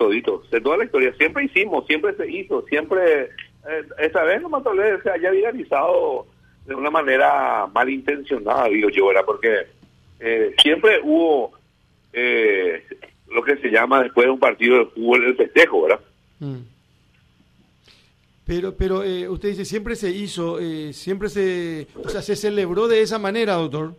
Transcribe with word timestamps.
todito, 0.00 0.42
de 0.50 0.60
toda 0.60 0.78
la 0.78 0.84
historia. 0.84 1.14
Siempre 1.18 1.44
hicimos, 1.44 1.86
siempre 1.86 2.16
se 2.16 2.28
hizo, 2.30 2.64
siempre, 2.66 3.24
eh, 3.24 3.84
esta 3.98 4.24
vez 4.24 4.40
no 4.40 4.62
tal 4.62 4.78
vez 4.78 5.02
se 5.02 5.10
haya 5.10 5.30
viralizado 5.30 6.26
de 6.66 6.74
una 6.74 6.90
manera 6.90 7.66
malintencionada, 7.72 8.68
digo 8.68 8.88
yo, 8.88 9.08
¿verdad? 9.08 9.24
Porque 9.26 9.66
eh, 10.18 10.54
siempre 10.62 11.00
hubo 11.02 11.52
eh, 12.14 12.82
lo 13.28 13.42
que 13.42 13.56
se 13.58 13.68
llama 13.68 14.02
después 14.02 14.26
de 14.26 14.32
un 14.32 14.40
partido 14.40 14.78
de 14.78 14.86
fútbol 14.86 15.24
el 15.24 15.36
festejo, 15.36 15.82
¿verdad? 15.82 16.00
Mm. 16.38 16.58
Pero, 18.46 18.74
pero 18.74 19.04
eh, 19.04 19.28
usted 19.28 19.50
dice, 19.50 19.64
siempre 19.64 19.94
se 19.94 20.10
hizo, 20.10 20.58
eh, 20.58 20.92
siempre 20.92 21.28
se, 21.28 21.86
o 22.02 22.08
sea, 22.08 22.22
se 22.22 22.34
celebró 22.34 22.88
de 22.88 23.02
esa 23.02 23.18
manera, 23.18 23.54
doctor. 23.54 23.94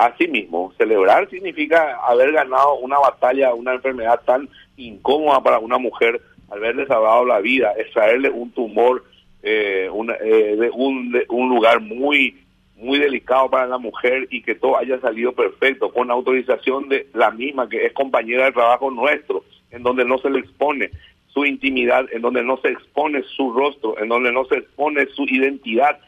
Así 0.00 0.26
mismo, 0.28 0.72
celebrar 0.78 1.28
significa 1.28 1.98
haber 2.06 2.32
ganado 2.32 2.76
una 2.76 2.98
batalla, 2.98 3.52
una 3.52 3.74
enfermedad 3.74 4.18
tan 4.24 4.48
incómoda 4.78 5.42
para 5.42 5.58
una 5.58 5.76
mujer, 5.76 6.22
haberle 6.50 6.86
salvado 6.86 7.26
la 7.26 7.40
vida, 7.40 7.74
extraerle 7.76 8.30
un 8.30 8.50
tumor 8.50 9.04
eh, 9.42 9.90
eh, 10.24 10.56
de, 10.58 10.70
un, 10.72 11.12
de 11.12 11.26
un 11.28 11.50
lugar 11.50 11.80
muy 11.80 12.34
muy 12.76 12.98
delicado 12.98 13.50
para 13.50 13.66
la 13.66 13.76
mujer 13.76 14.26
y 14.30 14.40
que 14.40 14.54
todo 14.54 14.78
haya 14.78 14.98
salido 15.00 15.32
perfecto, 15.32 15.92
con 15.92 16.10
autorización 16.10 16.88
de 16.88 17.06
la 17.12 17.30
misma, 17.30 17.68
que 17.68 17.84
es 17.84 17.92
compañera 17.92 18.46
de 18.46 18.52
trabajo 18.52 18.90
nuestro, 18.90 19.44
en 19.70 19.82
donde 19.82 20.06
no 20.06 20.16
se 20.16 20.30
le 20.30 20.38
expone 20.38 20.88
su 21.26 21.44
intimidad, 21.44 22.06
en 22.10 22.22
donde 22.22 22.42
no 22.42 22.56
se 22.56 22.68
expone 22.68 23.22
su 23.36 23.52
rostro, 23.52 24.00
en 24.00 24.08
donde 24.08 24.32
no 24.32 24.46
se 24.46 24.56
expone 24.56 25.04
su 25.14 25.24
identidad. 25.24 26.00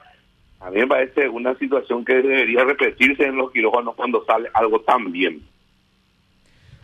A 0.63 0.71
mí 0.71 0.79
me 0.79 0.87
parece 0.87 1.29
una 1.29 1.57
situación 1.59 2.05
que 2.05 2.15
debería 2.15 2.65
repetirse 2.65 3.25
en 3.25 3.37
los 3.37 3.51
quirófanos 3.51 3.97
cuando 3.97 4.25
sale 4.25 4.49
algo 4.55 4.81
tan 4.81 5.11
bien. 5.11 5.43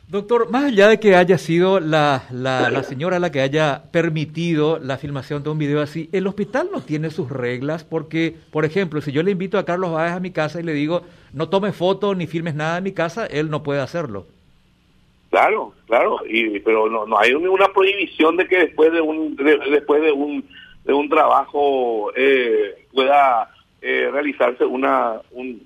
Doctor, 0.09 0.51
más 0.51 0.65
allá 0.65 0.89
de 0.89 0.99
que 0.99 1.15
haya 1.15 1.37
sido 1.39 1.81
la, 1.81 2.25
la, 2.33 2.83
señora 2.83 3.19
la 3.19 3.31
que 3.31 3.43
haya 3.43 3.85
permitido 3.93 4.79
la 4.79 4.97
filmación 4.97 5.43
de 5.43 5.51
un 5.51 5.59
video 5.59 5.83
así, 5.83 6.09
el 6.13 6.27
hospital 6.27 6.71
no 6.73 6.81
tiene 6.81 7.11
sus 7.11 7.31
reglas 7.31 7.85
porque, 7.85 8.35
por 8.51 8.65
ejemplo, 8.65 9.03
si 9.03 9.13
yo 9.13 9.23
le 9.23 9.33
invito 9.33 9.59
a 9.59 9.67
Carlos 9.67 9.93
Báez 9.93 10.13
a 10.13 10.21
mi 10.21 10.31
casa 10.31 10.61
y 10.61 10.65
le 10.65 10.73
digo, 10.73 11.03
no 11.35 11.51
tome 11.51 11.73
fotos 11.73 12.17
ni 12.17 12.27
filmes 12.27 12.55
nada 12.55 12.79
en 12.79 12.85
mi 12.85 12.93
casa, 12.93 13.27
él 13.27 13.51
no 13.51 13.63
puede 13.63 13.83
hacerlo. 13.83 14.27
Claro, 15.29 15.75
claro, 15.87 16.21
y, 16.27 16.59
pero 16.61 16.89
no, 16.89 17.05
no 17.05 17.19
hay 17.19 17.35
ninguna 17.35 17.69
prohibición 17.69 18.39
de 18.39 18.49
que 18.49 18.59
después 18.61 18.91
de 18.91 19.03
un 19.03 19.37
después 19.37 20.01
de 20.01 20.11
un 20.11 20.43
de 20.85 20.95
un 20.95 21.11
trabajo 21.11 22.11
eh, 22.17 22.87
pueda 22.95 23.51
eh, 23.81 24.09
realizarse 24.13 24.65
una 24.65 25.21
un, 25.31 25.63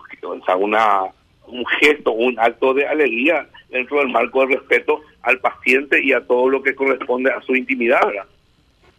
una 0.59 1.13
un 1.47 1.67
gesto, 1.81 2.13
un 2.13 2.39
acto 2.39 2.75
de 2.75 2.87
alegría 2.87 3.47
dentro 3.69 3.99
del 3.99 4.09
marco 4.09 4.41
del 4.41 4.59
respeto 4.59 5.01
al 5.23 5.39
paciente 5.39 6.03
y 6.03 6.13
a 6.13 6.21
todo 6.27 6.49
lo 6.49 6.63
que 6.63 6.75
corresponde 6.75 7.31
a 7.31 7.41
su 7.43 7.55
intimidad, 7.55 8.01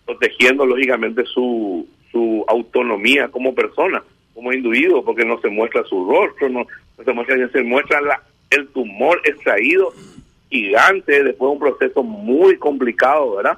protegiendo 0.05 0.66
lógicamente 0.66 1.23
su, 1.25 1.88
su 2.11 2.44
autonomía 2.47 3.30
como 3.30 3.53
persona, 3.55 4.03
como 4.33 4.52
individuo, 4.52 5.03
porque 5.03 5.25
no 5.25 5.39
se 5.39 5.50
muestra 5.50 5.83
su 5.83 6.09
rostro, 6.09 6.50
no, 6.50 6.66
se 7.03 7.14
muestra, 7.14 7.50
se 7.50 7.64
muestra 7.64 8.02
la, 8.02 8.22
el 8.50 8.67
tumor 8.70 9.22
extraído 9.25 9.94
gigante 10.50 11.23
después 11.23 11.50
de 11.50 11.53
un 11.53 11.59
proceso 11.59 12.03
muy 12.03 12.58
complicado, 12.58 13.38
¿verdad? 13.38 13.58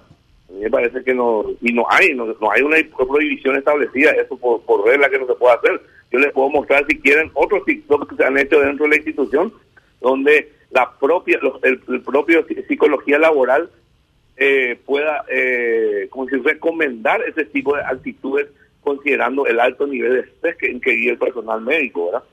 Me 0.60 0.70
parece 0.70 1.04
que 1.04 1.14
no, 1.14 1.46
y 1.62 1.74
no 1.74 1.86
hay, 1.90 2.14
no, 2.14 2.26
hay 2.52 2.62
una 2.62 2.78
prohibición 2.96 3.56
establecida, 3.56 4.12
eso 4.12 4.38
por, 4.38 4.62
por 4.62 4.86
regla 4.86 5.10
que 5.10 5.20
no 5.20 5.28
se 5.28 5.36
puede 5.36 5.56
hacer. 5.56 5.82
Yo 6.12 6.20
les 6.20 6.32
puedo 6.32 6.50
mostrar 6.50 6.86
si 6.88 7.00
quieren 7.00 7.32
otros 7.34 7.66
TikTok 7.66 8.10
que 8.10 8.16
se 8.16 8.24
han 8.24 8.38
hecho 8.38 8.60
dentro 8.60 8.86
de 8.86 8.90
la 8.92 8.96
institución, 8.98 9.54
donde 10.02 10.52
la 10.72 10.92
propia, 11.00 11.40
el, 11.64 12.02
propio 12.02 12.46
psicología 12.68 13.18
laboral 13.18 13.70
eh, 14.38 14.78
pueda, 14.86 15.26
eh, 15.30 16.08
como 16.10 16.28
si 16.28 16.36
recomendar 16.38 17.22
ese 17.24 17.46
tipo 17.46 17.76
de 17.76 17.84
actitudes 17.84 18.48
considerando 18.82 19.48
el 19.48 19.60
alto 19.60 19.88
nivel 19.88 20.14
de 20.14 20.20
estrés 20.22 20.56
que, 20.58 20.68
en 20.68 20.80
que 20.80 20.92
vive 20.92 21.14
el 21.14 21.18
personal 21.18 21.62
médico, 21.62 22.06
¿verdad? 22.08 22.24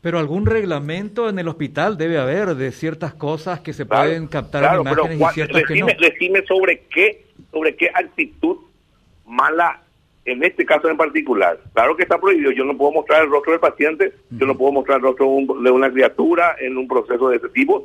Pero 0.00 0.18
algún 0.20 0.46
reglamento 0.46 1.28
en 1.28 1.38
el 1.38 1.48
hospital 1.48 1.98
debe 1.98 2.18
haber 2.18 2.54
de 2.54 2.70
ciertas 2.70 3.12
cosas 3.12 3.60
que 3.60 3.72
se 3.72 3.86
pueden 3.86 4.28
captar 4.28 4.76
en 4.76 4.80
imágenes 4.82 5.20
y 5.20 5.34
ciertas 5.34 5.64
que 5.64 5.80
no. 5.80 5.86
Decime 5.86 6.44
sobre 6.46 6.84
qué, 6.88 7.25
sobre 7.56 7.74
qué 7.74 7.88
actitud 7.94 8.58
mala 9.24 9.80
en 10.26 10.42
este 10.42 10.66
caso 10.66 10.90
en 10.90 10.96
particular, 10.96 11.58
claro 11.72 11.96
que 11.96 12.02
está 12.02 12.18
prohibido, 12.18 12.50
yo 12.50 12.64
no 12.64 12.76
puedo 12.76 12.92
mostrar 12.92 13.22
el 13.22 13.30
rostro 13.30 13.52
del 13.52 13.60
paciente, 13.60 14.12
yo 14.30 14.44
no 14.44 14.56
puedo 14.56 14.72
mostrar 14.72 14.98
el 14.98 15.04
rostro 15.04 15.26
de 15.62 15.70
una 15.70 15.90
criatura 15.90 16.56
en 16.58 16.76
un 16.76 16.88
proceso 16.88 17.28
de 17.28 17.36
ese 17.36 17.48
tipo, 17.50 17.84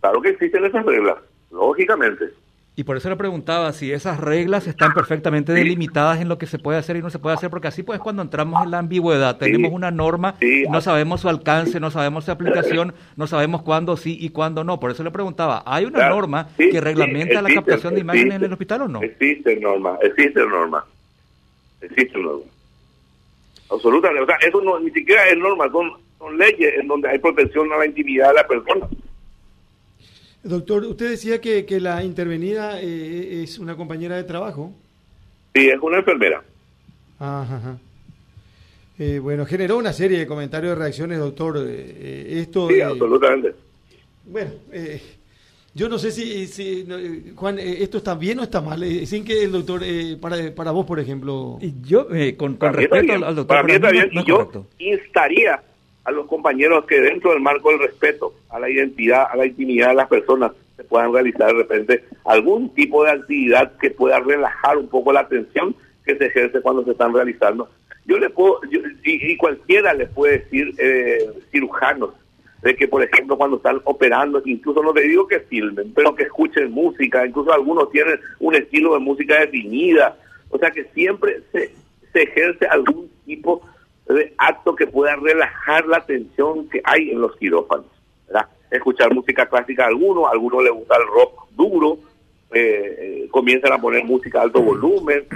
claro 0.00 0.22
que 0.22 0.30
existen 0.30 0.64
esas 0.64 0.86
reglas, 0.86 1.18
lógicamente. 1.50 2.30
Y 2.74 2.84
por 2.84 2.96
eso 2.96 3.10
le 3.10 3.16
preguntaba 3.16 3.70
si 3.72 3.92
esas 3.92 4.18
reglas 4.18 4.66
están 4.66 4.94
perfectamente 4.94 5.52
delimitadas 5.52 6.22
en 6.22 6.28
lo 6.28 6.38
que 6.38 6.46
se 6.46 6.58
puede 6.58 6.78
hacer 6.78 6.96
y 6.96 7.02
no 7.02 7.10
se 7.10 7.18
puede 7.18 7.34
hacer, 7.36 7.50
porque 7.50 7.68
así 7.68 7.82
pues 7.82 8.00
cuando 8.00 8.22
entramos 8.22 8.64
en 8.64 8.70
la 8.70 8.78
ambigüedad, 8.78 9.36
tenemos 9.36 9.72
una 9.72 9.90
norma, 9.90 10.36
no 10.70 10.80
sabemos 10.80 11.20
su 11.20 11.28
alcance, 11.28 11.80
no 11.80 11.90
sabemos 11.90 12.24
su 12.24 12.32
aplicación, 12.32 12.94
no 13.16 13.26
sabemos 13.26 13.62
cuándo 13.62 13.98
sí 13.98 14.16
y 14.18 14.30
cuándo 14.30 14.64
no. 14.64 14.80
Por 14.80 14.90
eso 14.90 15.02
le 15.02 15.10
preguntaba, 15.10 15.62
¿hay 15.66 15.84
una 15.84 16.08
norma 16.08 16.48
que 16.56 16.80
reglamenta 16.80 17.42
la 17.42 17.52
captación 17.52 17.94
de 17.94 18.00
imágenes 18.00 18.36
en 18.36 18.44
el 18.44 18.52
hospital 18.52 18.82
o 18.82 18.88
no? 18.88 19.02
Existe 19.02 19.60
norma, 19.60 19.98
existe 20.02 20.40
norma 20.40 20.84
existe 21.82 22.18
norma. 22.18 22.44
Absolutamente. 23.70 24.22
O 24.22 24.26
sea, 24.26 24.36
eso 24.36 24.60
no, 24.60 24.78
ni 24.80 24.90
siquiera 24.90 25.28
es 25.28 25.38
norma, 25.38 25.70
son, 25.70 25.92
son 26.18 26.38
leyes 26.38 26.74
en 26.78 26.88
donde 26.88 27.08
hay 27.08 27.18
protección 27.18 27.72
a 27.72 27.78
la 27.78 27.86
intimidad 27.86 28.28
de 28.28 28.34
la 28.34 28.46
persona. 28.46 28.88
Doctor, 30.42 30.84
usted 30.84 31.10
decía 31.10 31.40
que, 31.40 31.64
que 31.64 31.80
la 31.80 32.02
intervenida 32.02 32.80
eh, 32.80 33.42
es 33.42 33.58
una 33.58 33.76
compañera 33.76 34.16
de 34.16 34.24
trabajo. 34.24 34.72
Sí, 35.54 35.68
es 35.68 35.78
una 35.80 35.98
enfermera. 35.98 36.42
Ajá. 37.18 37.78
Eh, 38.98 39.18
bueno, 39.20 39.46
generó 39.46 39.78
una 39.78 39.92
serie 39.92 40.18
de 40.18 40.26
comentarios, 40.26 40.76
de 40.76 40.82
reacciones, 40.82 41.18
doctor. 41.18 41.56
Eh, 41.58 42.40
esto. 42.40 42.68
Sí, 42.68 42.80
absolutamente. 42.80 43.54
Bueno, 44.24 44.50
yo 45.74 45.88
no 45.88 45.98
sé 45.98 46.10
si, 46.10 46.46
si 46.48 46.86
Juan, 47.34 47.58
eh, 47.58 47.78
esto 47.80 47.96
está 47.98 48.14
bien 48.14 48.38
o 48.40 48.42
está 48.42 48.60
mal, 48.60 48.82
eh, 48.82 49.06
sin 49.06 49.24
que 49.24 49.44
el 49.44 49.52
doctor, 49.52 49.80
eh, 49.82 50.18
para, 50.20 50.54
para 50.54 50.70
vos, 50.70 50.84
por 50.84 51.00
ejemplo... 51.00 51.58
Yo, 51.82 52.08
con, 52.36 52.56
con 52.56 52.74
respeto 52.74 53.12
al, 53.12 53.20
doctor... 53.20 53.46
Para 53.46 53.62
mí 53.62 53.72
está 53.72 53.90
bien, 53.90 54.10
yo 54.26 54.66
instaría 54.78 55.62
a 56.04 56.10
los 56.10 56.26
compañeros 56.26 56.84
que 56.86 57.00
dentro 57.00 57.30
del 57.32 57.40
marco 57.40 57.70
del 57.70 57.80
respeto 57.80 58.34
a 58.50 58.58
la 58.58 58.68
identidad, 58.68 59.26
a 59.30 59.36
la 59.36 59.46
intimidad 59.46 59.88
de 59.88 59.94
las 59.94 60.08
personas, 60.08 60.52
se 60.76 60.84
puedan 60.84 61.12
realizar 61.12 61.48
de 61.48 61.54
repente 61.54 62.04
algún 62.24 62.72
tipo 62.74 63.04
de 63.04 63.12
actividad 63.12 63.76
que 63.78 63.90
pueda 63.90 64.18
relajar 64.20 64.78
un 64.78 64.88
poco 64.88 65.12
la 65.12 65.28
tensión 65.28 65.74
que 66.04 66.16
se 66.16 66.26
ejerce 66.26 66.60
cuando 66.60 66.84
se 66.84 66.92
están 66.92 67.14
realizando. 67.14 67.68
Yo 68.04 68.18
le 68.18 68.30
puedo, 68.30 68.60
y, 69.04 69.36
cualquiera 69.36 69.94
le 69.94 70.06
puede 70.06 70.38
decir, 70.38 70.74
eh, 70.78 71.30
cirujanos, 71.52 72.10
de 72.62 72.76
que, 72.76 72.88
por 72.88 73.02
ejemplo, 73.02 73.36
cuando 73.36 73.56
están 73.56 73.80
operando, 73.84 74.42
incluso 74.44 74.82
no 74.82 74.92
te 74.92 75.02
digo 75.02 75.26
que 75.26 75.40
filmen, 75.40 75.92
pero 75.94 76.14
que 76.14 76.24
escuchen 76.24 76.70
música, 76.70 77.26
incluso 77.26 77.52
algunos 77.52 77.90
tienen 77.90 78.18
un 78.38 78.54
estilo 78.54 78.94
de 78.94 79.00
música 79.00 79.40
definida, 79.40 80.16
o 80.48 80.58
sea 80.58 80.70
que 80.70 80.84
siempre 80.94 81.40
se, 81.50 81.72
se 82.12 82.22
ejerce 82.22 82.66
algún 82.66 83.10
tipo 83.24 83.62
de 83.64 83.71
acto 84.38 84.74
que 84.74 84.86
pueda 84.86 85.16
relajar 85.16 85.86
la 85.86 86.04
tensión 86.04 86.68
que 86.68 86.80
hay 86.84 87.10
en 87.10 87.20
los 87.20 87.36
quirófanos, 87.36 87.86
¿verdad? 88.26 88.48
Escuchar 88.70 89.14
música 89.14 89.46
clásica 89.46 89.84
a 89.84 89.88
algunos, 89.88 90.26
a 90.26 90.32
algunos 90.32 90.62
les 90.64 90.72
gusta 90.72 90.96
el 90.96 91.06
rock 91.06 91.48
duro, 91.52 91.98
eh, 92.52 92.96
eh, 92.98 93.28
comienzan 93.30 93.72
a 93.72 93.80
poner 93.80 94.04
música 94.04 94.40
a 94.40 94.42
alto 94.42 94.60
volumen, 94.60 95.26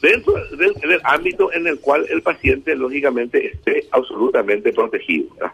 dentro 0.00 0.34
del, 0.56 0.72
del 0.74 1.00
ámbito 1.04 1.52
en 1.52 1.66
el 1.66 1.78
cual 1.80 2.06
el 2.08 2.22
paciente 2.22 2.74
lógicamente 2.74 3.46
esté 3.46 3.86
absolutamente 3.90 4.72
protegido, 4.72 5.34
¿verdad? 5.34 5.52